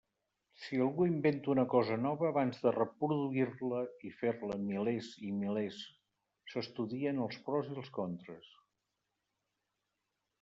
Si 0.59 0.77
algú 0.83 1.05
inventa 1.07 1.49
una 1.55 1.65
cosa 1.73 1.97
nova, 2.05 2.29
abans 2.29 2.61
de 2.63 2.71
reproduir-la 2.75 3.81
i 4.09 4.13
fer-ne 4.21 4.57
milers 4.69 5.09
i 5.27 5.29
milers, 5.43 5.77
s'estudien 6.55 7.21
els 7.27 7.39
pros 7.51 7.71
i 7.75 7.77
els 7.83 7.93
contres. 7.99 8.49